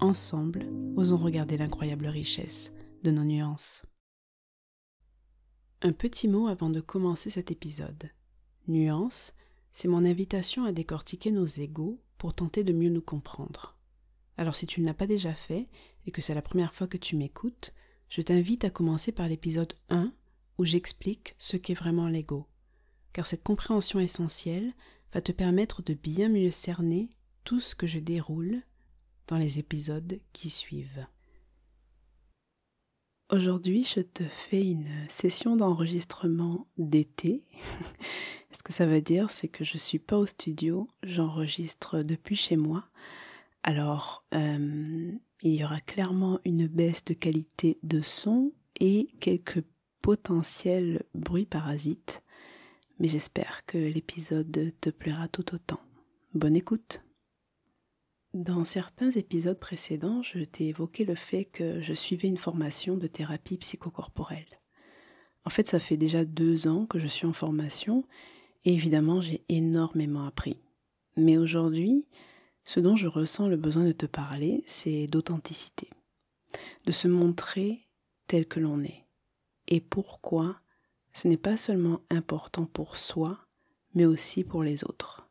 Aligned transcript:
Ensemble, 0.00 0.64
osons 0.94 1.16
regarder 1.16 1.56
l'incroyable 1.56 2.06
richesse 2.06 2.72
de 3.02 3.10
nos 3.10 3.24
nuances. 3.24 3.82
Un 5.82 5.90
petit 5.90 6.28
mot 6.28 6.46
avant 6.46 6.70
de 6.70 6.80
commencer 6.80 7.30
cet 7.30 7.50
épisode. 7.50 8.08
Nuance, 8.68 9.32
c'est 9.72 9.88
mon 9.88 10.04
invitation 10.04 10.64
à 10.64 10.70
décortiquer 10.70 11.32
nos 11.32 11.46
égaux 11.46 12.00
pour 12.16 12.32
tenter 12.32 12.62
de 12.62 12.72
mieux 12.72 12.90
nous 12.90 13.02
comprendre. 13.02 13.76
Alors 14.36 14.54
si 14.54 14.68
tu 14.68 14.80
ne 14.80 14.86
l'as 14.86 14.94
pas 14.94 15.08
déjà 15.08 15.34
fait 15.34 15.68
et 16.06 16.12
que 16.12 16.22
c'est 16.22 16.34
la 16.34 16.42
première 16.42 16.74
fois 16.74 16.86
que 16.86 16.96
tu 16.96 17.16
m'écoutes, 17.16 17.74
je 18.08 18.22
t'invite 18.22 18.64
à 18.64 18.70
commencer 18.70 19.10
par 19.10 19.26
l'épisode 19.26 19.72
1 19.88 20.12
où 20.58 20.64
j'explique 20.64 21.34
ce 21.38 21.56
qu'est 21.56 21.74
vraiment 21.74 22.06
l'ego. 22.06 22.46
Car 23.12 23.26
cette 23.26 23.42
compréhension 23.42 23.98
essentielle 23.98 24.74
va 25.12 25.22
te 25.22 25.32
permettre 25.32 25.82
de 25.82 25.94
bien 25.94 26.28
mieux 26.28 26.52
cerner 26.52 27.10
tout 27.42 27.58
ce 27.58 27.74
que 27.74 27.88
je 27.88 27.98
déroule 27.98 28.62
dans 29.28 29.38
les 29.38 29.58
épisodes 29.58 30.20
qui 30.32 30.50
suivent. 30.50 31.06
Aujourd'hui, 33.30 33.84
je 33.84 34.00
te 34.00 34.24
fais 34.24 34.62
une 34.62 34.88
session 35.08 35.54
d'enregistrement 35.54 36.66
d'été. 36.78 37.44
Ce 38.52 38.62
que 38.62 38.72
ça 38.72 38.86
veut 38.86 39.02
dire, 39.02 39.30
c'est 39.30 39.48
que 39.48 39.64
je 39.64 39.74
ne 39.74 39.80
suis 39.80 39.98
pas 39.98 40.16
au 40.16 40.24
studio, 40.24 40.88
j'enregistre 41.02 42.02
depuis 42.02 42.36
chez 42.36 42.56
moi. 42.56 42.88
Alors, 43.62 44.24
euh, 44.34 45.12
il 45.42 45.54
y 45.54 45.62
aura 45.62 45.80
clairement 45.82 46.40
une 46.46 46.66
baisse 46.66 47.04
de 47.04 47.12
qualité 47.12 47.78
de 47.82 48.00
son 48.00 48.52
et 48.80 49.08
quelques 49.20 49.62
potentiels 50.00 51.02
bruits 51.14 51.46
parasites. 51.46 52.22
Mais 52.98 53.08
j'espère 53.08 53.66
que 53.66 53.76
l'épisode 53.76 54.72
te 54.80 54.88
plaira 54.88 55.28
tout 55.28 55.54
autant. 55.54 55.80
Bonne 56.34 56.56
écoute 56.56 57.02
dans 58.34 58.64
certains 58.64 59.10
épisodes 59.10 59.58
précédents, 59.58 60.22
je 60.22 60.40
t'ai 60.40 60.66
évoqué 60.66 61.04
le 61.04 61.14
fait 61.14 61.44
que 61.44 61.80
je 61.80 61.94
suivais 61.94 62.28
une 62.28 62.36
formation 62.36 62.96
de 62.96 63.06
thérapie 63.06 63.56
psychocorporelle. 63.56 64.60
En 65.44 65.50
fait, 65.50 65.68
ça 65.68 65.80
fait 65.80 65.96
déjà 65.96 66.24
deux 66.24 66.68
ans 66.68 66.84
que 66.84 66.98
je 66.98 67.06
suis 67.06 67.26
en 67.26 67.32
formation 67.32 68.04
et 68.64 68.74
évidemment, 68.74 69.20
j'ai 69.20 69.44
énormément 69.48 70.26
appris. 70.26 70.60
Mais 71.16 71.38
aujourd'hui, 71.38 72.06
ce 72.64 72.80
dont 72.80 72.96
je 72.96 73.06
ressens 73.06 73.48
le 73.48 73.56
besoin 73.56 73.84
de 73.84 73.92
te 73.92 74.06
parler, 74.06 74.62
c'est 74.66 75.06
d'authenticité, 75.06 75.88
de 76.84 76.92
se 76.92 77.08
montrer 77.08 77.88
tel 78.26 78.46
que 78.46 78.60
l'on 78.60 78.82
est. 78.82 79.06
Et 79.68 79.80
pourquoi 79.80 80.60
ce 81.14 81.28
n'est 81.28 81.38
pas 81.38 81.56
seulement 81.56 82.00
important 82.10 82.66
pour 82.66 82.96
soi, 82.96 83.38
mais 83.94 84.04
aussi 84.04 84.44
pour 84.44 84.62
les 84.62 84.84
autres. 84.84 85.28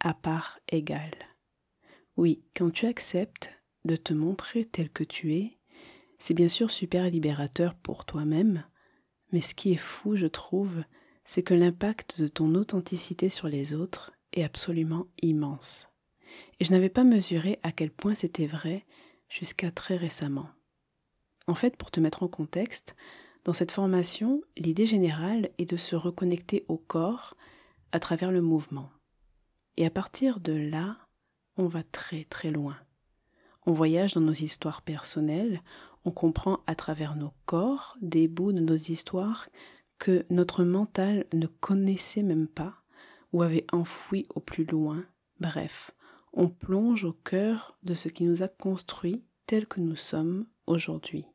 À 0.00 0.14
part 0.14 0.58
égale. 0.68 1.27
Oui, 2.18 2.42
quand 2.56 2.72
tu 2.72 2.86
acceptes 2.86 3.48
de 3.84 3.94
te 3.94 4.12
montrer 4.12 4.64
tel 4.64 4.90
que 4.90 5.04
tu 5.04 5.36
es, 5.36 5.56
c'est 6.18 6.34
bien 6.34 6.48
sûr 6.48 6.72
super 6.72 7.08
libérateur 7.08 7.76
pour 7.76 8.04
toi-même, 8.04 8.64
mais 9.30 9.40
ce 9.40 9.54
qui 9.54 9.70
est 9.70 9.76
fou, 9.76 10.16
je 10.16 10.26
trouve, 10.26 10.82
c'est 11.24 11.44
que 11.44 11.54
l'impact 11.54 12.20
de 12.20 12.26
ton 12.26 12.56
authenticité 12.56 13.28
sur 13.28 13.46
les 13.46 13.72
autres 13.72 14.10
est 14.32 14.42
absolument 14.42 15.06
immense. 15.22 15.90
Et 16.58 16.64
je 16.64 16.72
n'avais 16.72 16.88
pas 16.88 17.04
mesuré 17.04 17.60
à 17.62 17.70
quel 17.70 17.92
point 17.92 18.16
c'était 18.16 18.48
vrai 18.48 18.84
jusqu'à 19.28 19.70
très 19.70 19.94
récemment. 19.94 20.48
En 21.46 21.54
fait, 21.54 21.76
pour 21.76 21.92
te 21.92 22.00
mettre 22.00 22.24
en 22.24 22.28
contexte, 22.28 22.96
dans 23.44 23.52
cette 23.52 23.70
formation, 23.70 24.42
l'idée 24.56 24.86
générale 24.86 25.50
est 25.58 25.70
de 25.70 25.76
se 25.76 25.94
reconnecter 25.94 26.64
au 26.66 26.78
corps 26.78 27.36
à 27.92 28.00
travers 28.00 28.32
le 28.32 28.42
mouvement. 28.42 28.90
Et 29.76 29.86
à 29.86 29.90
partir 29.90 30.40
de 30.40 30.52
là, 30.52 31.07
on 31.58 31.66
va 31.66 31.82
très 31.82 32.24
très 32.24 32.50
loin. 32.50 32.76
On 33.66 33.72
voyage 33.72 34.14
dans 34.14 34.22
nos 34.22 34.32
histoires 34.32 34.80
personnelles, 34.80 35.60
on 36.04 36.10
comprend 36.10 36.60
à 36.66 36.74
travers 36.74 37.16
nos 37.16 37.32
corps 37.44 37.98
des 38.00 38.28
bouts 38.28 38.52
de 38.52 38.60
nos 38.60 38.76
histoires 38.76 39.48
que 39.98 40.24
notre 40.30 40.64
mental 40.64 41.26
ne 41.34 41.46
connaissait 41.46 42.22
même 42.22 42.46
pas 42.46 42.74
ou 43.32 43.42
avait 43.42 43.66
enfoui 43.72 44.26
au 44.34 44.40
plus 44.40 44.64
loin. 44.64 45.04
Bref, 45.40 45.90
on 46.32 46.48
plonge 46.48 47.04
au 47.04 47.12
cœur 47.12 47.76
de 47.82 47.94
ce 47.94 48.08
qui 48.08 48.24
nous 48.24 48.42
a 48.42 48.48
construit 48.48 49.24
tel 49.46 49.66
que 49.66 49.80
nous 49.80 49.96
sommes 49.96 50.46
aujourd'hui. 50.66 51.26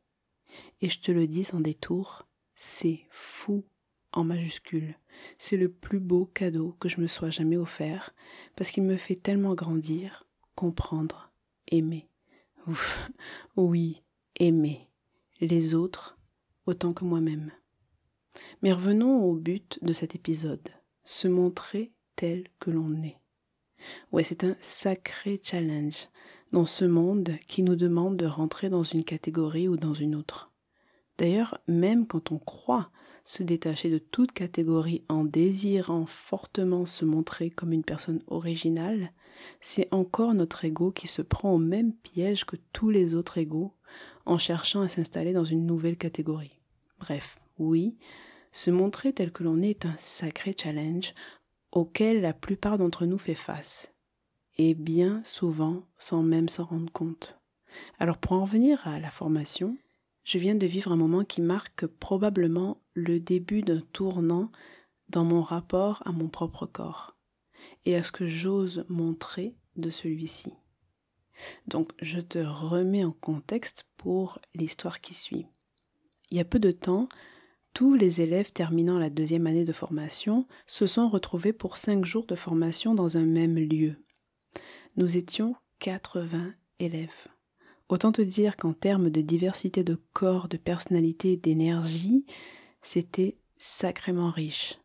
Et 0.80 0.88
je 0.88 1.00
te 1.00 1.12
le 1.12 1.26
dis 1.26 1.44
sans 1.44 1.60
détour, 1.60 2.26
c'est 2.56 3.06
fou 3.10 3.64
en 4.14 4.24
majuscule. 4.24 4.96
C'est 5.38 5.56
le 5.56 5.70
plus 5.70 6.00
beau 6.00 6.26
cadeau 6.26 6.76
que 6.80 6.88
je 6.88 7.00
me 7.00 7.06
sois 7.06 7.30
jamais 7.30 7.56
offert, 7.56 8.14
parce 8.56 8.70
qu'il 8.70 8.82
me 8.82 8.96
fait 8.96 9.16
tellement 9.16 9.54
grandir, 9.54 10.26
comprendre, 10.54 11.32
aimer. 11.68 12.08
Oui, 13.56 14.02
aimer 14.40 14.88
les 15.40 15.74
autres 15.74 16.18
autant 16.66 16.92
que 16.92 17.04
moi-même. 17.04 17.52
Mais 18.62 18.72
revenons 18.72 19.22
au 19.22 19.34
but 19.34 19.78
de 19.82 19.92
cet 19.92 20.14
épisode, 20.14 20.68
se 21.04 21.28
montrer 21.28 21.92
tel 22.16 22.48
que 22.58 22.70
l'on 22.70 23.02
est. 23.02 23.18
Ouais, 24.12 24.22
c'est 24.22 24.44
un 24.44 24.56
sacré 24.60 25.40
challenge 25.42 26.08
dans 26.52 26.66
ce 26.66 26.84
monde 26.84 27.36
qui 27.48 27.62
nous 27.62 27.76
demande 27.76 28.16
de 28.16 28.26
rentrer 28.26 28.70
dans 28.70 28.82
une 28.82 29.04
catégorie 29.04 29.68
ou 29.68 29.76
dans 29.76 29.94
une 29.94 30.14
autre. 30.14 30.52
D'ailleurs, 31.18 31.58
même 31.68 32.06
quand 32.06 32.32
on 32.32 32.38
croit 32.38 32.90
se 33.24 33.42
détacher 33.42 33.90
de 33.90 33.98
toute 33.98 34.32
catégorie 34.32 35.02
en 35.08 35.24
désirant 35.24 36.06
fortement 36.06 36.86
se 36.86 37.04
montrer 37.04 37.50
comme 37.50 37.72
une 37.72 37.84
personne 37.84 38.22
originale, 38.26 39.12
c'est 39.60 39.88
encore 39.92 40.34
notre 40.34 40.64
ego 40.64 40.92
qui 40.92 41.06
se 41.06 41.22
prend 41.22 41.52
au 41.52 41.58
même 41.58 41.92
piège 41.92 42.44
que 42.44 42.56
tous 42.72 42.90
les 42.90 43.14
autres 43.14 43.38
égos 43.38 43.72
en 44.26 44.38
cherchant 44.38 44.82
à 44.82 44.88
s'installer 44.88 45.32
dans 45.32 45.44
une 45.44 45.66
nouvelle 45.66 45.96
catégorie. 45.96 46.60
Bref, 46.98 47.38
oui, 47.58 47.96
se 48.52 48.70
montrer 48.70 49.12
tel 49.12 49.32
que 49.32 49.42
l'on 49.42 49.62
est 49.62 49.70
est 49.70 49.86
un 49.86 49.96
sacré 49.98 50.54
challenge 50.58 51.14
auquel 51.72 52.20
la 52.20 52.32
plupart 52.32 52.78
d'entre 52.78 53.04
nous 53.04 53.18
fait 53.18 53.34
face, 53.34 53.92
et 54.58 54.74
bien 54.74 55.22
souvent 55.24 55.82
sans 55.98 56.22
même 56.22 56.48
s'en 56.48 56.64
rendre 56.64 56.92
compte. 56.92 57.38
Alors 57.98 58.18
pour 58.18 58.32
en 58.32 58.44
revenir 58.44 58.86
à 58.86 59.00
la 59.00 59.10
formation, 59.10 59.76
je 60.24 60.38
viens 60.38 60.54
de 60.54 60.66
vivre 60.66 60.90
un 60.90 60.96
moment 60.96 61.24
qui 61.24 61.40
marque 61.40 61.86
probablement 61.86 62.82
le 62.94 63.20
début 63.20 63.62
d'un 63.62 63.82
tournant 63.92 64.50
dans 65.08 65.24
mon 65.24 65.42
rapport 65.42 66.02
à 66.06 66.12
mon 66.12 66.28
propre 66.28 66.66
corps 66.66 67.16
et 67.84 67.96
à 67.96 68.02
ce 68.02 68.12
que 68.12 68.26
j'ose 68.26 68.84
montrer 68.88 69.54
de 69.76 69.90
celui-ci. 69.90 70.52
Donc 71.66 71.92
je 72.00 72.20
te 72.20 72.38
remets 72.38 73.04
en 73.04 73.12
contexte 73.12 73.86
pour 73.96 74.38
l'histoire 74.54 75.00
qui 75.00 75.14
suit. 75.14 75.46
Il 76.30 76.38
y 76.38 76.40
a 76.40 76.44
peu 76.44 76.58
de 76.58 76.70
temps, 76.70 77.08
tous 77.74 77.94
les 77.94 78.20
élèves 78.20 78.52
terminant 78.52 78.98
la 78.98 79.10
deuxième 79.10 79.46
année 79.46 79.64
de 79.64 79.72
formation 79.72 80.46
se 80.66 80.86
sont 80.86 81.08
retrouvés 81.08 81.52
pour 81.52 81.76
cinq 81.76 82.04
jours 82.04 82.26
de 82.26 82.36
formation 82.36 82.94
dans 82.94 83.16
un 83.16 83.24
même 83.24 83.56
lieu. 83.56 83.96
Nous 84.96 85.16
étions 85.16 85.56
80 85.80 86.54
élèves. 86.78 87.33
Autant 87.88 88.12
te 88.12 88.22
dire 88.22 88.56
qu'en 88.56 88.72
termes 88.72 89.10
de 89.10 89.20
diversité 89.20 89.84
de 89.84 90.00
corps, 90.12 90.48
de 90.48 90.56
personnalité, 90.56 91.36
d'énergie, 91.36 92.24
c'était 92.82 93.36
sacrément 93.58 94.30
riche. 94.30 94.78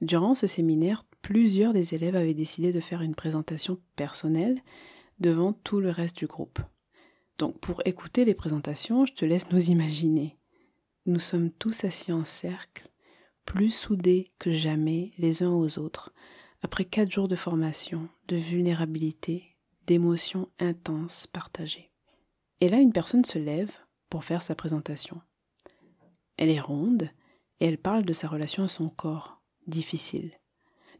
Durant 0.00 0.34
ce 0.34 0.46
séminaire, 0.46 1.04
plusieurs 1.22 1.72
des 1.72 1.94
élèves 1.94 2.16
avaient 2.16 2.34
décidé 2.34 2.72
de 2.72 2.80
faire 2.80 3.02
une 3.02 3.14
présentation 3.14 3.80
personnelle 3.94 4.60
devant 5.20 5.52
tout 5.52 5.80
le 5.80 5.90
reste 5.90 6.16
du 6.16 6.26
groupe. 6.26 6.58
Donc 7.38 7.58
pour 7.60 7.82
écouter 7.84 8.24
les 8.24 8.34
présentations, 8.34 9.06
je 9.06 9.12
te 9.12 9.24
laisse 9.24 9.50
nous 9.50 9.70
imaginer. 9.70 10.36
Nous 11.06 11.20
sommes 11.20 11.50
tous 11.50 11.84
assis 11.84 12.12
en 12.12 12.24
cercle, 12.24 12.90
plus 13.44 13.70
soudés 13.70 14.32
que 14.38 14.50
jamais 14.50 15.12
les 15.18 15.42
uns 15.42 15.50
aux 15.50 15.78
autres, 15.78 16.12
après 16.62 16.84
quatre 16.84 17.12
jours 17.12 17.28
de 17.28 17.36
formation, 17.36 18.08
de 18.28 18.36
vulnérabilité, 18.36 19.56
d'émotions 19.86 20.48
intenses 20.58 21.26
partagées. 21.26 21.85
Et 22.60 22.68
là, 22.68 22.78
une 22.78 22.92
personne 22.92 23.24
se 23.24 23.38
lève 23.38 23.70
pour 24.08 24.24
faire 24.24 24.42
sa 24.42 24.54
présentation. 24.54 25.20
Elle 26.36 26.50
est 26.50 26.60
ronde 26.60 27.10
et 27.60 27.66
elle 27.66 27.78
parle 27.78 28.04
de 28.04 28.12
sa 28.12 28.28
relation 28.28 28.64
à 28.64 28.68
son 28.68 28.88
corps, 28.88 29.42
difficile, 29.66 30.32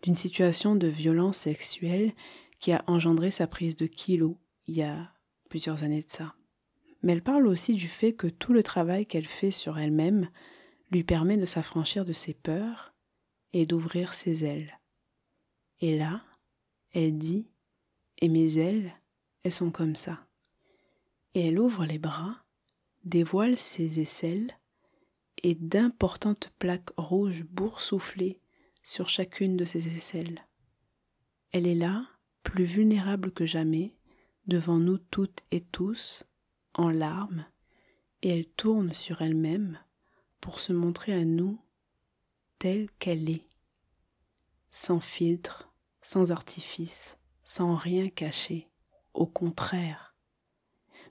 d'une 0.02 0.16
situation 0.16 0.76
de 0.76 0.86
violence 0.86 1.38
sexuelle 1.38 2.12
qui 2.60 2.72
a 2.72 2.84
engendré 2.86 3.30
sa 3.30 3.46
prise 3.46 3.76
de 3.76 3.86
kilos 3.86 4.36
il 4.66 4.76
y 4.76 4.82
a 4.82 5.12
plusieurs 5.48 5.82
années 5.84 6.02
de 6.02 6.10
ça. 6.10 6.34
Mais 7.02 7.12
elle 7.12 7.22
parle 7.22 7.46
aussi 7.46 7.74
du 7.74 7.88
fait 7.88 8.14
que 8.14 8.26
tout 8.26 8.52
le 8.52 8.62
travail 8.62 9.06
qu'elle 9.06 9.26
fait 9.26 9.50
sur 9.50 9.78
elle-même 9.78 10.28
lui 10.90 11.04
permet 11.04 11.36
de 11.36 11.44
s'affranchir 11.44 12.04
de 12.04 12.12
ses 12.12 12.34
peurs 12.34 12.94
et 13.52 13.66
d'ouvrir 13.66 14.14
ses 14.14 14.44
ailes. 14.44 14.80
Et 15.80 15.96
là, 15.96 16.22
elle 16.92 17.18
dit, 17.18 17.48
et 18.18 18.28
mes 18.28 18.58
ailes, 18.58 18.92
elles 19.42 19.52
sont 19.52 19.70
comme 19.70 19.96
ça. 19.96 20.26
Et 21.36 21.48
elle 21.48 21.58
ouvre 21.58 21.84
les 21.84 21.98
bras, 21.98 22.34
dévoile 23.04 23.58
ses 23.58 24.00
aisselles, 24.00 24.58
et 25.42 25.54
d'importantes 25.54 26.50
plaques 26.58 26.88
rouges 26.96 27.44
boursouflées 27.44 28.40
sur 28.82 29.10
chacune 29.10 29.58
de 29.58 29.66
ses 29.66 29.86
aisselles. 29.94 30.46
Elle 31.52 31.66
est 31.66 31.74
là, 31.74 32.06
plus 32.42 32.64
vulnérable 32.64 33.32
que 33.32 33.44
jamais, 33.44 33.94
devant 34.46 34.78
nous 34.78 34.96
toutes 34.96 35.42
et 35.50 35.60
tous, 35.60 36.24
en 36.72 36.88
larmes, 36.88 37.44
et 38.22 38.30
elle 38.30 38.46
tourne 38.46 38.94
sur 38.94 39.20
elle-même 39.20 39.78
pour 40.40 40.58
se 40.58 40.72
montrer 40.72 41.12
à 41.12 41.26
nous 41.26 41.60
telle 42.58 42.88
qu'elle 42.98 43.28
est, 43.28 43.46
sans 44.70 45.00
filtre, 45.00 45.70
sans 46.00 46.30
artifice, 46.30 47.18
sans 47.44 47.74
rien 47.74 48.08
cacher, 48.08 48.70
au 49.12 49.26
contraire. 49.26 50.05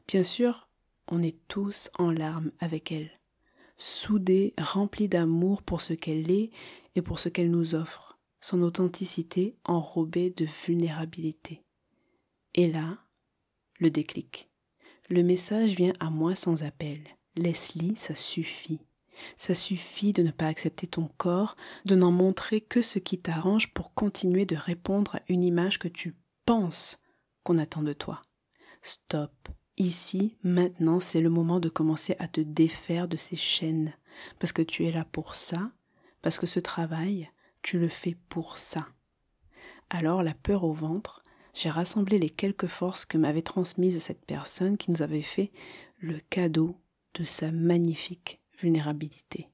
Bien 0.07 0.23
sûr, 0.23 0.69
on 1.07 1.23
est 1.23 1.37
tous 1.47 1.89
en 1.97 2.11
larmes 2.11 2.51
avec 2.59 2.91
elle, 2.91 3.11
soudés, 3.77 4.53
remplis 4.57 5.09
d'amour 5.09 5.63
pour 5.63 5.81
ce 5.81 5.93
qu'elle 5.93 6.29
est 6.29 6.51
et 6.95 7.01
pour 7.01 7.19
ce 7.19 7.29
qu'elle 7.29 7.49
nous 7.49 7.73
offre, 7.75 8.19
son 8.39 8.61
authenticité 8.61 9.57
enrobée 9.65 10.29
de 10.29 10.47
vulnérabilité. 10.65 11.63
Et 12.53 12.67
là, 12.67 12.99
le 13.79 13.89
déclic. 13.89 14.49
Le 15.09 15.23
message 15.23 15.71
vient 15.71 15.93
à 15.99 16.09
moi 16.09 16.35
sans 16.35 16.63
appel. 16.63 16.99
Leslie, 17.35 17.95
ça 17.95 18.15
suffit. 18.15 18.79
Ça 19.37 19.53
suffit 19.53 20.13
de 20.13 20.23
ne 20.23 20.31
pas 20.31 20.47
accepter 20.47 20.87
ton 20.87 21.09
corps, 21.17 21.55
de 21.85 21.95
n'en 21.95 22.11
montrer 22.11 22.61
que 22.61 22.81
ce 22.81 22.99
qui 22.99 23.19
t'arrange 23.19 23.73
pour 23.73 23.93
continuer 23.93 24.45
de 24.45 24.55
répondre 24.55 25.15
à 25.15 25.21
une 25.29 25.43
image 25.43 25.79
que 25.79 25.87
tu 25.87 26.15
penses 26.45 26.99
qu'on 27.43 27.57
attend 27.57 27.81
de 27.81 27.93
toi. 27.93 28.21
Stop. 28.81 29.49
Ici, 29.77 30.37
maintenant, 30.43 31.01
c'est 31.01 31.19
le 31.19 31.29
moment 31.29 31.59
de 31.59 31.67
commencer 31.67 32.15
à 32.19 32.29
te 32.29 32.39
défaire 32.39 33.09
de 33.09 33.17
ces 33.17 33.35
chaînes, 33.35 33.93
parce 34.39 34.53
que 34.53 34.61
tu 34.61 34.85
es 34.85 34.91
là 34.91 35.03
pour 35.03 35.35
ça, 35.35 35.71
parce 36.21 36.39
que 36.39 36.47
ce 36.47 36.61
travail, 36.61 37.29
tu 37.61 37.77
le 37.77 37.89
fais 37.89 38.15
pour 38.29 38.57
ça. 38.57 38.87
Alors, 39.89 40.23
la 40.23 40.33
peur 40.33 40.63
au 40.63 40.73
ventre, 40.73 41.25
j'ai 41.53 41.69
rassemblé 41.69 42.19
les 42.19 42.29
quelques 42.29 42.67
forces 42.67 43.05
que 43.05 43.17
m'avait 43.17 43.41
transmises 43.41 43.99
cette 43.99 44.25
personne 44.25 44.77
qui 44.77 44.91
nous 44.91 45.01
avait 45.01 45.21
fait 45.21 45.51
le 45.99 46.19
cadeau 46.29 46.77
de 47.13 47.23
sa 47.23 47.51
magnifique 47.51 48.41
vulnérabilité. 48.59 49.49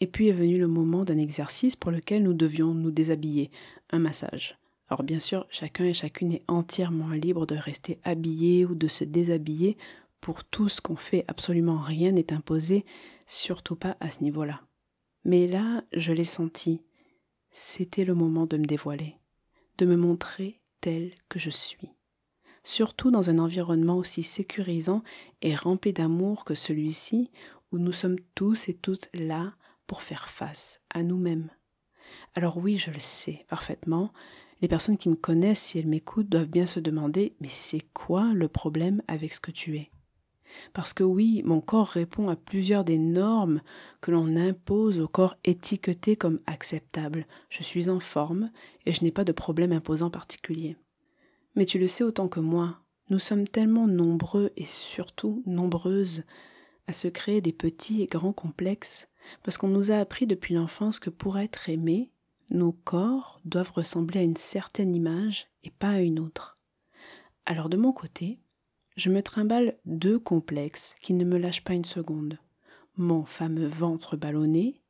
Et 0.00 0.06
puis 0.06 0.28
est 0.28 0.32
venu 0.32 0.58
le 0.58 0.68
moment 0.68 1.04
d'un 1.04 1.18
exercice 1.18 1.76
pour 1.76 1.90
lequel 1.90 2.22
nous 2.22 2.34
devions 2.34 2.74
nous 2.74 2.90
déshabiller, 2.90 3.50
un 3.90 3.98
massage. 3.98 4.58
Alors 4.88 5.02
bien 5.02 5.18
sûr, 5.18 5.46
chacun 5.50 5.84
et 5.84 5.94
chacune 5.94 6.32
est 6.32 6.44
entièrement 6.48 7.08
libre 7.08 7.46
de 7.46 7.56
rester 7.56 7.98
habillé 8.04 8.64
ou 8.64 8.74
de 8.74 8.88
se 8.88 9.04
déshabiller. 9.04 9.76
Pour 10.20 10.44
tout 10.44 10.68
ce 10.68 10.80
qu'on 10.80 10.96
fait, 10.96 11.24
absolument 11.28 11.78
rien 11.78 12.12
n'est 12.12 12.32
imposé, 12.32 12.84
surtout 13.26 13.76
pas 13.76 13.96
à 14.00 14.10
ce 14.10 14.22
niveau-là. 14.22 14.60
Mais 15.24 15.46
là, 15.48 15.82
je 15.92 16.12
l'ai 16.12 16.24
senti. 16.24 16.82
C'était 17.50 18.04
le 18.04 18.14
moment 18.14 18.46
de 18.46 18.56
me 18.56 18.64
dévoiler, 18.64 19.16
de 19.78 19.86
me 19.86 19.96
montrer 19.96 20.60
tel 20.80 21.12
que 21.28 21.38
je 21.38 21.50
suis. 21.50 21.90
Surtout 22.62 23.10
dans 23.10 23.30
un 23.30 23.38
environnement 23.38 23.96
aussi 23.96 24.22
sécurisant 24.22 25.02
et 25.42 25.54
rempli 25.54 25.92
d'amour 25.92 26.44
que 26.44 26.54
celui-ci, 26.54 27.30
où 27.72 27.78
nous 27.78 27.92
sommes 27.92 28.18
tous 28.34 28.68
et 28.68 28.74
toutes 28.74 29.08
là 29.14 29.54
pour 29.86 30.02
faire 30.02 30.28
face 30.28 30.80
à 30.90 31.02
nous-mêmes. 31.02 31.50
Alors 32.34 32.58
oui, 32.58 32.78
je 32.78 32.90
le 32.90 33.00
sais 33.00 33.46
parfaitement, 33.48 34.12
les 34.62 34.68
personnes 34.68 34.96
qui 34.96 35.08
me 35.08 35.16
connaissent, 35.16 35.60
si 35.60 35.78
elles 35.78 35.86
m'écoutent, 35.86 36.28
doivent 36.28 36.46
bien 36.46 36.66
se 36.66 36.80
demander 36.80 37.34
mais 37.40 37.48
c'est 37.50 37.84
quoi 37.92 38.32
le 38.32 38.48
problème 38.48 39.02
avec 39.08 39.32
ce 39.34 39.40
que 39.40 39.50
tu 39.50 39.76
es? 39.76 39.90
Parce 40.72 40.92
que 40.92 41.02
oui, 41.02 41.42
mon 41.44 41.60
corps 41.60 41.88
répond 41.88 42.28
à 42.28 42.36
plusieurs 42.36 42.84
des 42.84 42.98
normes 42.98 43.60
que 44.00 44.10
l'on 44.10 44.36
impose 44.36 44.98
au 44.98 45.08
corps 45.08 45.36
étiqueté 45.44 46.16
comme 46.16 46.40
acceptable. 46.46 47.26
Je 47.50 47.62
suis 47.62 47.88
en 47.90 48.00
forme 48.00 48.50
et 48.86 48.92
je 48.92 49.04
n'ai 49.04 49.10
pas 49.10 49.24
de 49.24 49.32
problème 49.32 49.72
imposant 49.72 50.10
particulier. 50.10 50.76
Mais 51.54 51.66
tu 51.66 51.78
le 51.78 51.88
sais 51.88 52.04
autant 52.04 52.28
que 52.28 52.40
moi, 52.40 52.80
nous 53.10 53.18
sommes 53.18 53.46
tellement 53.46 53.86
nombreux 53.86 54.50
et 54.56 54.64
surtout 54.64 55.42
nombreuses 55.46 56.24
à 56.86 56.92
se 56.92 57.08
créer 57.08 57.40
des 57.40 57.52
petits 57.52 58.02
et 58.02 58.06
grands 58.06 58.32
complexes, 58.32 59.08
parce 59.42 59.58
qu'on 59.58 59.68
nous 59.68 59.90
a 59.90 59.96
appris 59.96 60.26
depuis 60.26 60.54
l'enfance 60.54 60.98
que 60.98 61.10
pour 61.10 61.38
être 61.38 61.68
aimé, 61.68 62.10
nos 62.50 62.72
corps 62.72 63.40
doivent 63.44 63.72
ressembler 63.72 64.20
à 64.20 64.24
une 64.24 64.36
certaine 64.36 64.94
image 64.94 65.48
et 65.64 65.70
pas 65.70 65.90
à 65.90 66.00
une 66.00 66.18
autre. 66.18 66.58
Alors 67.44 67.68
de 67.68 67.76
mon 67.76 67.92
côté, 67.92 68.40
je 68.96 69.10
me 69.10 69.22
trimballe 69.22 69.76
deux 69.84 70.18
complexes 70.18 70.94
qui 71.00 71.12
ne 71.12 71.24
me 71.24 71.38
lâchent 71.38 71.64
pas 71.64 71.74
une 71.74 71.84
seconde. 71.84 72.38
Mon 72.96 73.24
fameux 73.24 73.66
ventre 73.66 74.16
ballonné 74.16 74.80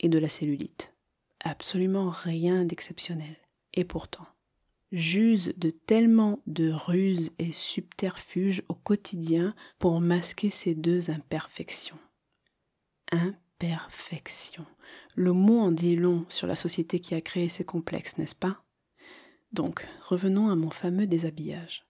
et 0.00 0.08
de 0.08 0.18
la 0.18 0.28
cellulite. 0.28 0.94
Absolument 1.40 2.10
rien 2.10 2.64
d'exceptionnel. 2.64 3.36
Et 3.74 3.84
pourtant, 3.84 4.26
j'use 4.92 5.52
de 5.56 5.70
tellement 5.70 6.40
de 6.46 6.70
ruses 6.70 7.32
et 7.38 7.52
subterfuges 7.52 8.62
au 8.68 8.74
quotidien 8.74 9.54
pour 9.78 10.00
masquer 10.00 10.50
ces 10.50 10.74
deux 10.74 11.10
imperfections. 11.10 11.98
Imperfection. 13.10 14.66
Le 15.14 15.32
mot 15.32 15.58
en 15.58 15.72
dit 15.72 15.96
long 15.96 16.26
sur 16.28 16.46
la 16.46 16.56
société 16.56 17.00
qui 17.00 17.14
a 17.14 17.20
créé 17.20 17.48
ces 17.48 17.64
complexes, 17.64 18.18
n'est-ce 18.18 18.34
pas? 18.34 18.62
Donc, 19.52 19.86
revenons 20.02 20.50
à 20.50 20.56
mon 20.56 20.70
fameux 20.70 21.06
déshabillage. 21.06 21.86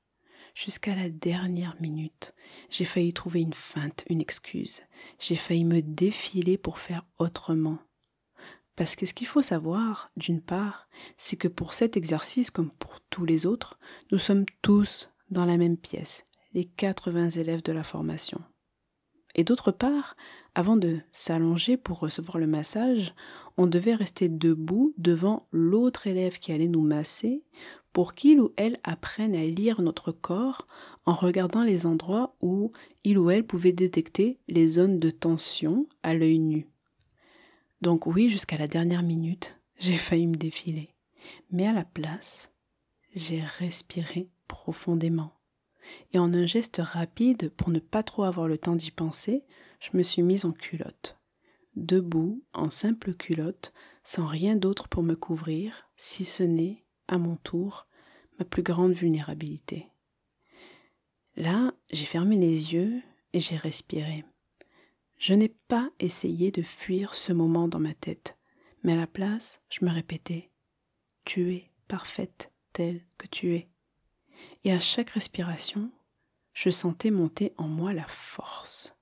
Jusqu'à 0.55 0.95
la 0.95 1.09
dernière 1.09 1.77
minute, 1.81 2.35
j'ai 2.71 2.85
failli 2.85 3.13
trouver 3.13 3.41
une 3.41 3.55
feinte, 3.55 4.05
une 4.09 4.21
excuse. 4.21 4.83
J'ai 5.19 5.37
failli 5.37 5.65
me 5.65 5.83
défiler 5.83 6.59
pour 6.59 6.79
faire 6.79 7.05
autrement. 7.19 7.79
Parce 8.75 8.97
que 8.97 9.07
ce 9.07 9.15
qu'il 9.15 9.27
faut 9.27 9.43
savoir, 9.43 10.11
d'une 10.17 10.41
part, 10.41 10.89
c'est 11.17 11.37
que 11.37 11.49
pour 11.49 11.75
cet 11.75 11.97
exercice, 11.97 12.51
comme 12.51 12.71
pour 12.71 13.01
tous 13.11 13.25
les 13.25 13.45
autres, 13.45 13.79
nous 14.13 14.19
sommes 14.19 14.47
tous 14.63 15.11
dans 15.31 15.45
la 15.45 15.57
même 15.57 15.77
pièce, 15.77 16.25
les 16.55 16.65
80 16.65 17.31
élèves 17.31 17.63
de 17.63 17.73
la 17.73 17.85
formation. 17.85 18.43
Et 19.39 19.45
d'autre 19.45 19.71
part, 19.71 20.17
avant 20.57 20.77
de 20.77 20.99
s'allonger 21.13 21.77
pour 21.77 22.01
recevoir 22.01 22.39
le 22.39 22.49
massage, 22.49 23.15
on 23.57 23.69
devait 23.69 23.95
rester 23.95 24.29
debout 24.29 24.93
devant 24.99 25.47
l'autre 25.53 26.09
élève 26.09 26.41
qui 26.41 26.51
allait 26.51 26.67
nous 26.67 26.83
masser 26.83 27.45
pour 27.93 28.15
qu'il 28.15 28.41
ou 28.41 28.53
elle 28.57 28.81
apprenne 28.83 29.37
à 29.37 29.45
lire 29.45 29.81
notre 29.81 30.11
corps 30.11 30.67
en 31.07 31.13
regardant 31.13 31.63
les 31.63 31.87
endroits 31.87 32.35
où 32.41 32.73
il 33.05 33.17
ou 33.17 33.31
elle 33.31 33.47
pouvait 33.47 33.73
détecter 33.73 34.41
les 34.49 34.67
zones 34.67 34.99
de 34.99 35.11
tension 35.11 35.87
à 36.03 36.15
l'œil 36.15 36.41
nu. 36.41 36.67
Donc 37.81 38.07
oui, 38.07 38.31
jusqu'à 38.31 38.59
la 38.59 38.67
dernière 38.67 39.05
minute, 39.05 39.57
j'ai 39.79 39.99
failli 39.99 40.27
me 40.27 40.35
défiler. 40.35 40.97
Mais 41.53 41.69
à 41.69 41.73
la 41.73 41.85
place, 41.85 42.51
j'ai 43.15 43.43
respiré 43.61 44.31
profondément. 44.49 45.38
Et 46.13 46.19
en 46.19 46.33
un 46.35 46.47
geste 46.47 46.81
rapide, 46.83 47.51
pour 47.51 47.71
ne 47.71 47.79
pas 47.79 48.03
trop 48.03 48.25
avoir 48.25 48.49
le 48.49 48.59
temps 48.59 48.77
d'y 48.77 48.91
penser, 48.91 49.45
je 49.81 49.91
me 49.97 50.03
suis 50.03 50.23
mise 50.23 50.45
en 50.45 50.53
culotte. 50.53 51.19
Debout, 51.77 52.43
en 52.53 52.71
simple 52.71 53.15
culotte, 53.15 53.73
sans 54.03 54.27
rien 54.27 54.57
d'autre 54.57 54.89
pour 54.89 55.03
me 55.03 55.15
couvrir, 55.15 55.89
si 55.97 56.25
ce 56.25 56.43
n'est, 56.43 56.85
à 57.07 57.19
mon 57.19 57.37
tour, 57.37 57.87
ma 58.39 58.45
plus 58.45 58.63
grande 58.63 58.93
vulnérabilité. 58.93 59.89
Là, 61.37 61.73
j'ai 61.91 62.05
fermé 62.05 62.37
les 62.37 62.75
yeux 62.75 63.01
et 63.33 63.41
j'ai 63.41 63.57
respiré. 63.57 64.25
Je 65.19 65.35
n'ai 65.35 65.49
pas 65.49 65.91
essayé 66.01 66.51
de 66.51 66.63
fuir 66.63 67.15
ce 67.15 67.33
moment 67.33 67.69
dans 67.69 67.81
ma 67.81 67.95
tête, 67.95 68.37
mais 68.83 68.93
à 68.93 68.97
la 68.97 69.07
place, 69.07 69.61
je 69.69 69.85
me 69.85 69.91
répétais 69.91 70.51
Tu 71.25 71.55
es 71.55 71.71
parfaite 71.89 72.53
telle 72.73 73.05
que 73.19 73.27
tu 73.27 73.55
es. 73.55 73.69
Et 74.65 74.73
à 74.73 74.81
chaque 74.81 75.11
respiration, 75.11 75.91
je 76.53 76.71
sentais 76.71 77.11
monter 77.11 77.53
en 77.57 77.69
moi 77.69 77.93
la 77.93 78.07
force, 78.07 78.95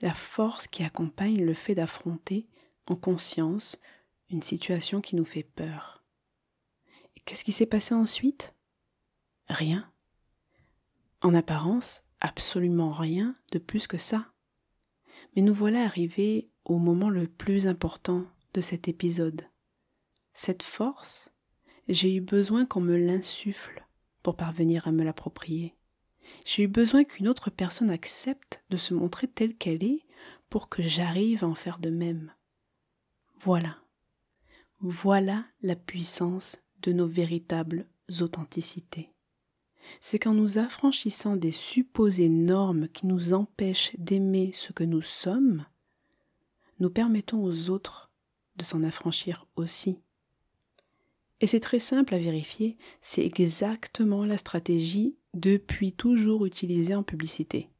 la 0.00 0.14
force 0.14 0.68
qui 0.68 0.84
accompagne 0.84 1.44
le 1.44 1.54
fait 1.54 1.74
d'affronter 1.74 2.48
en 2.86 2.96
conscience 2.96 3.76
une 4.28 4.42
situation 4.42 5.00
qui 5.00 5.16
nous 5.16 5.24
fait 5.24 5.42
peur. 5.42 6.04
Qu'est-ce 7.24 7.44
qui 7.44 7.52
s'est 7.52 7.66
passé 7.66 7.94
ensuite? 7.94 8.54
Rien. 9.48 9.90
En 11.22 11.34
apparence, 11.34 12.02
absolument 12.20 12.92
rien 12.92 13.36
de 13.52 13.58
plus 13.58 13.86
que 13.86 13.98
ça. 13.98 14.32
Mais 15.34 15.42
nous 15.42 15.54
voilà 15.54 15.84
arrivés 15.84 16.50
au 16.64 16.78
moment 16.78 17.10
le 17.10 17.26
plus 17.26 17.66
important 17.66 18.26
de 18.54 18.60
cet 18.60 18.88
épisode. 18.88 19.46
Cette 20.32 20.62
force, 20.62 21.30
j'ai 21.88 22.14
eu 22.14 22.20
besoin 22.20 22.66
qu'on 22.66 22.80
me 22.80 22.96
l'insuffle 22.96 23.79
pour 24.22 24.36
parvenir 24.36 24.86
à 24.86 24.92
me 24.92 25.04
l'approprier. 25.04 25.74
J'ai 26.44 26.64
eu 26.64 26.68
besoin 26.68 27.04
qu'une 27.04 27.28
autre 27.28 27.50
personne 27.50 27.90
accepte 27.90 28.62
de 28.70 28.76
se 28.76 28.94
montrer 28.94 29.26
telle 29.26 29.56
qu'elle 29.56 29.84
est 29.84 30.04
pour 30.48 30.68
que 30.68 30.82
j'arrive 30.82 31.44
à 31.44 31.48
en 31.48 31.54
faire 31.54 31.78
de 31.78 31.90
même. 31.90 32.32
Voilà. 33.40 33.76
Voilà 34.80 35.44
la 35.62 35.76
puissance 35.76 36.58
de 36.82 36.92
nos 36.92 37.06
véritables 37.06 37.86
authenticités. 38.20 39.12
C'est 40.00 40.18
qu'en 40.18 40.34
nous 40.34 40.58
affranchissant 40.58 41.36
des 41.36 41.52
supposées 41.52 42.28
normes 42.28 42.88
qui 42.88 43.06
nous 43.06 43.32
empêchent 43.32 43.94
d'aimer 43.98 44.52
ce 44.54 44.72
que 44.72 44.84
nous 44.84 45.02
sommes, 45.02 45.66
nous 46.78 46.90
permettons 46.90 47.42
aux 47.42 47.70
autres 47.70 48.10
de 48.56 48.64
s'en 48.64 48.82
affranchir 48.82 49.46
aussi. 49.56 49.98
Et 51.40 51.46
c'est 51.46 51.60
très 51.60 51.78
simple 51.78 52.14
à 52.14 52.18
vérifier, 52.18 52.76
c'est 53.00 53.24
exactement 53.24 54.24
la 54.24 54.36
stratégie 54.36 55.16
depuis 55.34 55.92
toujours 55.92 56.44
utilisée 56.44 56.94
en 56.94 57.02
publicité. 57.02 57.70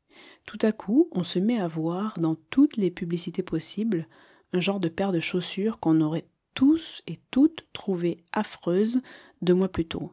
Tout 0.47 0.59
à 0.63 0.73
coup, 0.73 1.09
on 1.13 1.25
se 1.25 1.39
met 1.39 1.61
à 1.61 1.69
voir 1.69 2.19
dans 2.19 2.35
toutes 2.35 2.77
les 2.77 2.91
publicités 2.91 3.43
possibles 3.43 4.07
un 4.53 4.61
genre 4.61 4.81
de 4.81 4.89
paire 4.89 5.13
de 5.13 5.21
chaussures 5.21 5.79
qu'on 5.79 6.01
aurait 6.01 6.27
tous 6.55 7.03
et 7.07 7.21
toutes 7.31 7.67
trouvées 7.73 8.25
affreuses 8.33 9.01
deux 9.43 9.55
mois 9.55 9.69
plus 9.69 9.87
tôt. 9.87 10.13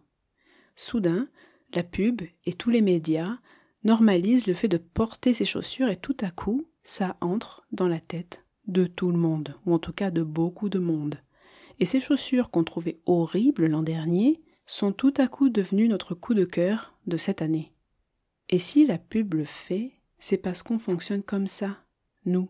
Soudain, 0.75 1.27
la 1.73 1.83
pub 1.83 2.21
et 2.45 2.53
tous 2.53 2.69
les 2.69 2.81
médias 2.81 3.39
normalisent 3.83 4.47
le 4.47 4.53
fait 4.53 4.67
de 4.67 4.77
porter 4.77 5.33
ces 5.33 5.45
chaussures 5.45 5.89
et 5.89 5.97
tout 5.97 6.17
à 6.21 6.29
coup, 6.29 6.67
ça 6.83 7.17
entre 7.21 7.65
dans 7.71 7.87
la 7.87 7.99
tête 7.99 8.43
de 8.67 8.85
tout 8.85 9.11
le 9.11 9.17
monde, 9.17 9.55
ou 9.65 9.73
en 9.73 9.79
tout 9.79 9.93
cas 9.93 10.11
de 10.11 10.23
beaucoup 10.23 10.69
de 10.69 10.79
monde. 10.79 11.19
Et 11.79 11.85
ces 11.85 11.99
chaussures 11.99 12.49
qu'on 12.49 12.63
trouvait 12.63 12.99
horribles 13.05 13.67
l'an 13.67 13.83
dernier 13.83 14.41
sont 14.65 14.91
tout 14.91 15.13
à 15.17 15.27
coup 15.27 15.49
devenues 15.49 15.87
notre 15.87 16.15
coup 16.15 16.33
de 16.33 16.45
cœur 16.45 16.97
de 17.05 17.17
cette 17.17 17.41
année. 17.41 17.73
Et 18.49 18.59
si 18.59 18.85
la 18.85 18.97
pub 18.97 19.33
le 19.33 19.45
fait, 19.45 19.93
c'est 20.19 20.37
parce 20.37 20.63
qu'on 20.63 20.79
fonctionne 20.79 21.23
comme 21.23 21.47
ça, 21.47 21.77
nous, 22.25 22.49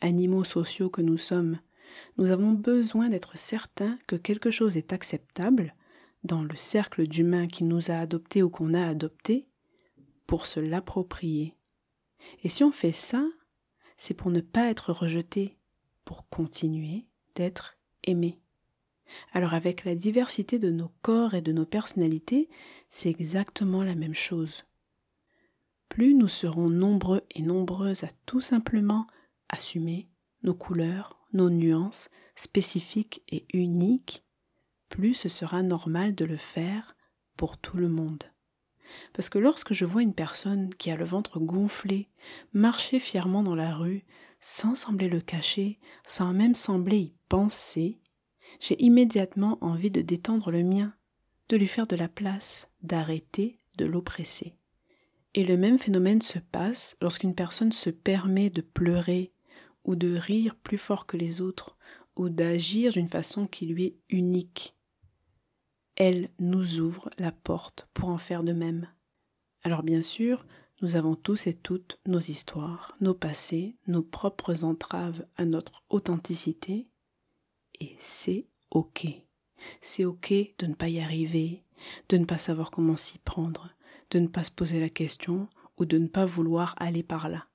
animaux 0.00 0.44
sociaux 0.44 0.90
que 0.90 1.02
nous 1.02 1.18
sommes. 1.18 1.58
Nous 2.16 2.30
avons 2.30 2.52
besoin 2.52 3.08
d'être 3.08 3.36
certains 3.36 3.98
que 4.06 4.16
quelque 4.16 4.50
chose 4.50 4.76
est 4.76 4.92
acceptable 4.92 5.74
dans 6.22 6.42
le 6.42 6.56
cercle 6.56 7.06
d'humains 7.06 7.48
qui 7.48 7.64
nous 7.64 7.90
a 7.90 7.94
adoptés 7.94 8.42
ou 8.42 8.50
qu'on 8.50 8.74
a 8.74 8.86
adopté 8.86 9.48
pour 10.26 10.46
se 10.46 10.60
l'approprier. 10.60 11.56
Et 12.44 12.48
si 12.48 12.62
on 12.62 12.72
fait 12.72 12.92
ça, 12.92 13.26
c'est 13.96 14.14
pour 14.14 14.30
ne 14.30 14.40
pas 14.40 14.70
être 14.70 14.92
rejeté, 14.92 15.58
pour 16.04 16.28
continuer 16.28 17.06
d'être 17.34 17.78
aimé. 18.04 18.40
Alors 19.32 19.54
avec 19.54 19.84
la 19.84 19.94
diversité 19.94 20.58
de 20.58 20.70
nos 20.70 20.90
corps 21.02 21.34
et 21.34 21.42
de 21.42 21.52
nos 21.52 21.66
personnalités, 21.66 22.48
c'est 22.90 23.10
exactement 23.10 23.82
la 23.82 23.94
même 23.94 24.14
chose. 24.14 24.64
Plus 25.88 26.14
nous 26.14 26.28
serons 26.28 26.68
nombreux 26.70 27.22
et 27.34 27.42
nombreuses 27.42 28.04
à 28.04 28.08
tout 28.26 28.40
simplement 28.40 29.06
assumer 29.48 30.08
nos 30.42 30.54
couleurs, 30.54 31.18
nos 31.32 31.50
nuances 31.50 32.08
spécifiques 32.36 33.22
et 33.28 33.44
uniques, 33.52 34.24
plus 34.88 35.14
ce 35.14 35.28
sera 35.28 35.62
normal 35.62 36.14
de 36.14 36.24
le 36.24 36.36
faire 36.36 36.96
pour 37.36 37.58
tout 37.58 37.76
le 37.76 37.88
monde. 37.88 38.24
Parce 39.12 39.28
que 39.28 39.38
lorsque 39.38 39.72
je 39.72 39.84
vois 39.84 40.02
une 40.02 40.14
personne 40.14 40.74
qui 40.74 40.90
a 40.90 40.96
le 40.96 41.04
ventre 41.04 41.38
gonflé 41.38 42.08
marcher 42.52 42.98
fièrement 42.98 43.42
dans 43.42 43.54
la 43.54 43.74
rue, 43.74 44.04
sans 44.40 44.74
sembler 44.74 45.08
le 45.08 45.20
cacher, 45.20 45.78
sans 46.06 46.32
même 46.32 46.54
sembler 46.54 46.98
y 46.98 47.14
penser, 47.28 48.00
j'ai 48.58 48.82
immédiatement 48.82 49.58
envie 49.60 49.90
de 49.90 50.00
détendre 50.00 50.50
le 50.50 50.62
mien, 50.62 50.94
de 51.48 51.56
lui 51.56 51.68
faire 51.68 51.86
de 51.86 51.96
la 51.96 52.08
place, 52.08 52.68
d'arrêter 52.82 53.58
de 53.76 53.84
l'oppresser. 53.84 54.54
Et 55.34 55.44
le 55.44 55.56
même 55.56 55.78
phénomène 55.78 56.22
se 56.22 56.38
passe 56.38 56.96
lorsqu'une 57.00 57.34
personne 57.34 57.72
se 57.72 57.90
permet 57.90 58.50
de 58.50 58.60
pleurer 58.60 59.32
ou 59.84 59.94
de 59.94 60.14
rire 60.16 60.56
plus 60.56 60.78
fort 60.78 61.06
que 61.06 61.16
les 61.16 61.40
autres 61.40 61.76
ou 62.16 62.28
d'agir 62.28 62.92
d'une 62.92 63.08
façon 63.08 63.46
qui 63.46 63.66
lui 63.66 63.84
est 63.86 63.96
unique. 64.08 64.74
Elle 65.96 66.30
nous 66.38 66.80
ouvre 66.80 67.10
la 67.18 67.32
porte 67.32 67.88
pour 67.94 68.08
en 68.08 68.18
faire 68.18 68.42
de 68.42 68.52
même. 68.52 68.88
Alors 69.62 69.82
bien 69.82 70.02
sûr, 70.02 70.44
nous 70.82 70.96
avons 70.96 71.14
tous 71.14 71.46
et 71.46 71.54
toutes 71.54 71.98
nos 72.06 72.20
histoires, 72.20 72.94
nos 73.00 73.14
passés, 73.14 73.76
nos 73.86 74.02
propres 74.02 74.64
entraves 74.64 75.24
à 75.36 75.44
notre 75.44 75.82
authenticité, 75.90 76.88
et 77.80 77.96
c'est 77.98 78.46
OK. 78.70 79.06
C'est 79.80 80.04
OK 80.04 80.32
de 80.58 80.66
ne 80.66 80.74
pas 80.74 80.88
y 80.88 81.00
arriver, 81.00 81.64
de 82.08 82.16
ne 82.16 82.24
pas 82.24 82.38
savoir 82.38 82.70
comment 82.70 82.96
s'y 82.96 83.18
prendre, 83.18 83.70
de 84.10 84.18
ne 84.18 84.28
pas 84.28 84.44
se 84.44 84.50
poser 84.50 84.80
la 84.80 84.88
question 84.88 85.48
ou 85.78 85.84
de 85.84 85.98
ne 85.98 86.06
pas 86.08 86.26
vouloir 86.26 86.74
aller 86.78 87.02
par 87.02 87.28
là. 87.28 87.46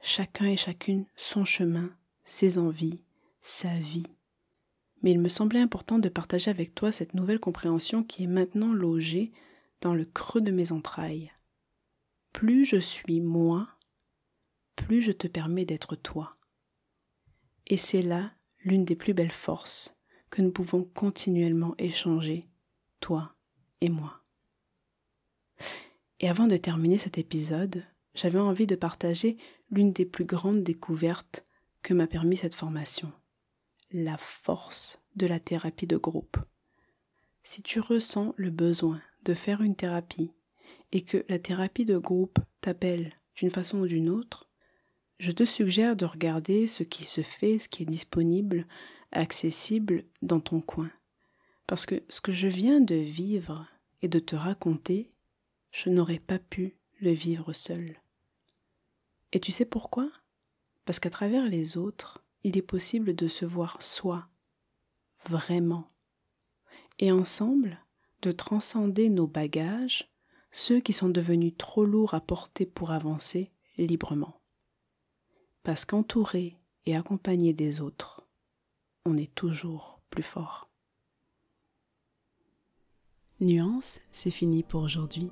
Chacun 0.00 0.46
et 0.46 0.56
chacune 0.56 1.06
son 1.16 1.44
chemin, 1.44 1.90
ses 2.24 2.58
envies, 2.58 3.00
sa 3.40 3.78
vie. 3.78 4.06
Mais 5.02 5.12
il 5.12 5.20
me 5.20 5.28
semblait 5.28 5.60
important 5.60 5.98
de 5.98 6.08
partager 6.08 6.50
avec 6.50 6.74
toi 6.74 6.92
cette 6.92 7.14
nouvelle 7.14 7.40
compréhension 7.40 8.02
qui 8.02 8.24
est 8.24 8.28
maintenant 8.28 8.72
logée 8.72 9.32
dans 9.80 9.94
le 9.94 10.04
creux 10.04 10.40
de 10.40 10.50
mes 10.50 10.72
entrailles. 10.72 11.32
Plus 12.32 12.64
je 12.64 12.76
suis 12.76 13.20
moi, 13.20 13.68
plus 14.76 15.02
je 15.02 15.12
te 15.12 15.26
permets 15.26 15.64
d'être 15.64 15.96
toi. 15.96 16.36
Et 17.66 17.76
c'est 17.76 18.02
là 18.02 18.32
l'une 18.60 18.84
des 18.84 18.96
plus 18.96 19.14
belles 19.14 19.32
forces 19.32 19.94
que 20.30 20.42
nous 20.42 20.50
pouvons 20.50 20.84
continuellement 20.84 21.74
échanger, 21.78 22.48
toi 23.00 23.34
et 23.80 23.88
moi. 23.88 24.22
Et 26.20 26.28
avant 26.28 26.46
de 26.46 26.56
terminer 26.56 26.98
cet 26.98 27.18
épisode, 27.18 27.84
j'avais 28.14 28.38
envie 28.38 28.66
de 28.66 28.74
partager 28.74 29.36
l'une 29.70 29.92
des 29.92 30.04
plus 30.04 30.24
grandes 30.24 30.64
découvertes 30.64 31.46
que 31.82 31.94
m'a 31.94 32.06
permis 32.06 32.36
cette 32.36 32.54
formation, 32.54 33.12
la 33.92 34.16
force 34.18 34.98
de 35.16 35.26
la 35.26 35.40
thérapie 35.40 35.86
de 35.86 35.96
groupe. 35.96 36.38
Si 37.42 37.62
tu 37.62 37.80
ressens 37.80 38.34
le 38.36 38.50
besoin 38.50 39.00
de 39.24 39.34
faire 39.34 39.62
une 39.62 39.76
thérapie 39.76 40.32
et 40.92 41.02
que 41.02 41.24
la 41.28 41.38
thérapie 41.38 41.84
de 41.84 41.96
groupe 41.96 42.38
t'appelle 42.60 43.14
d'une 43.36 43.50
façon 43.50 43.78
ou 43.78 43.86
d'une 43.86 44.10
autre, 44.10 44.47
je 45.18 45.32
te 45.32 45.44
suggère 45.44 45.96
de 45.96 46.04
regarder 46.04 46.66
ce 46.66 46.82
qui 46.82 47.04
se 47.04 47.22
fait, 47.22 47.58
ce 47.58 47.68
qui 47.68 47.82
est 47.82 47.86
disponible, 47.86 48.66
accessible 49.12 50.04
dans 50.22 50.40
ton 50.40 50.60
coin. 50.60 50.90
Parce 51.66 51.86
que 51.86 52.02
ce 52.08 52.20
que 52.20 52.32
je 52.32 52.48
viens 52.48 52.80
de 52.80 52.94
vivre 52.94 53.66
et 54.00 54.08
de 54.08 54.18
te 54.18 54.36
raconter, 54.36 55.10
je 55.72 55.90
n'aurais 55.90 56.20
pas 56.20 56.38
pu 56.38 56.76
le 57.00 57.10
vivre 57.10 57.52
seul. 57.52 58.00
Et 59.32 59.40
tu 59.40 59.52
sais 59.52 59.64
pourquoi? 59.64 60.10
Parce 60.84 61.00
qu'à 61.00 61.10
travers 61.10 61.46
les 61.46 61.76
autres, 61.76 62.24
il 62.44 62.56
est 62.56 62.62
possible 62.62 63.14
de 63.14 63.28
se 63.28 63.44
voir 63.44 63.82
soi, 63.82 64.28
vraiment, 65.28 65.90
et 66.98 67.12
ensemble 67.12 67.78
de 68.22 68.32
transcender 68.32 69.10
nos 69.10 69.26
bagages, 69.26 70.10
ceux 70.50 70.80
qui 70.80 70.92
sont 70.92 71.08
devenus 71.08 71.52
trop 71.58 71.84
lourds 71.84 72.14
à 72.14 72.20
porter 72.20 72.66
pour 72.66 72.90
avancer 72.90 73.50
librement. 73.76 74.40
Parce 75.68 75.84
qu'entouré 75.84 76.56
et 76.86 76.96
accompagné 76.96 77.52
des 77.52 77.82
autres, 77.82 78.26
on 79.04 79.18
est 79.18 79.34
toujours 79.34 80.00
plus 80.08 80.22
fort. 80.22 80.70
Nuance, 83.42 84.00
c'est 84.10 84.30
fini 84.30 84.62
pour 84.62 84.82
aujourd'hui. 84.82 85.30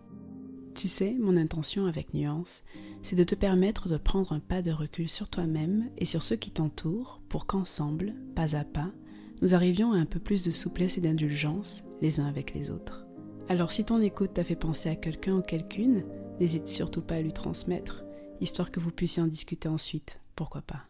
Tu 0.74 0.88
sais, 0.88 1.14
mon 1.18 1.38
intention 1.38 1.86
avec 1.86 2.12
Nuance, 2.12 2.64
c'est 3.00 3.16
de 3.16 3.24
te 3.24 3.34
permettre 3.34 3.88
de 3.88 3.96
prendre 3.96 4.34
un 4.34 4.40
pas 4.40 4.60
de 4.60 4.72
recul 4.72 5.08
sur 5.08 5.30
toi-même 5.30 5.90
et 5.96 6.04
sur 6.04 6.22
ceux 6.22 6.36
qui 6.36 6.50
t'entourent 6.50 7.22
pour 7.30 7.46
qu'ensemble, 7.46 8.14
pas 8.34 8.56
à 8.56 8.64
pas, 8.64 8.92
nous 9.40 9.54
arrivions 9.54 9.92
à 9.92 9.96
un 9.96 10.04
peu 10.04 10.20
plus 10.20 10.42
de 10.42 10.50
souplesse 10.50 10.98
et 10.98 11.00
d'indulgence 11.00 11.82
les 12.02 12.20
uns 12.20 12.26
avec 12.26 12.52
les 12.52 12.70
autres. 12.70 13.06
Alors 13.48 13.70
si 13.70 13.86
ton 13.86 14.02
écoute 14.02 14.34
t'a 14.34 14.44
fait 14.44 14.54
penser 14.54 14.90
à 14.90 14.96
quelqu'un 14.96 15.36
ou 15.36 15.40
quelqu'une, 15.40 16.04
n'hésite 16.40 16.68
surtout 16.68 17.00
pas 17.00 17.14
à 17.14 17.22
lui 17.22 17.32
transmettre, 17.32 18.04
histoire 18.42 18.70
que 18.70 18.80
vous 18.80 18.90
puissiez 18.90 19.22
en 19.22 19.28
discuter 19.28 19.68
ensuite, 19.68 20.20
pourquoi 20.36 20.62
pas. 20.62 20.86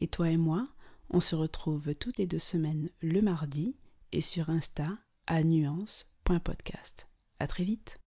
Et 0.00 0.06
toi 0.06 0.30
et 0.30 0.36
moi, 0.36 0.68
on 1.10 1.20
se 1.20 1.34
retrouve 1.34 1.94
toutes 1.94 2.18
les 2.18 2.26
deux 2.26 2.38
semaines 2.38 2.88
le 3.00 3.20
mardi 3.20 3.76
et 4.12 4.20
sur 4.20 4.50
Insta 4.50 4.88
à 5.26 5.42
nuance.podcast. 5.42 7.08
À 7.38 7.46
très 7.46 7.64
vite. 7.64 8.01